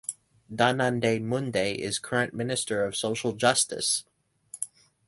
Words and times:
Dhananjay 0.51 1.21
Munde 1.21 1.75
is 1.75 1.99
current 1.99 2.33
Minister 2.33 2.83
of 2.83 2.95
Social 2.95 3.33
Justice. 3.33 4.03